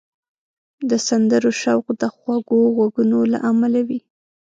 [0.89, 3.99] د سندرو شوق د خوږو غږونو له امله دی